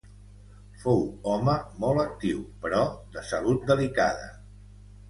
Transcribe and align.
Fou 0.83 1.03
home 1.33 1.55
molt 1.85 2.03
actiu, 2.07 2.43
però 2.65 2.83
de 3.19 3.27
salut 3.31 3.71
delicada. 3.75 4.31